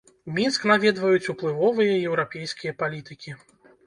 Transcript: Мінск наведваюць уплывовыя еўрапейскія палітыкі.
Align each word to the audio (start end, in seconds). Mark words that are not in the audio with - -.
Мінск 0.35 0.61
наведваюць 0.69 1.31
уплывовыя 1.33 1.91
еўрапейскія 2.07 2.73
палітыкі. 2.81 3.35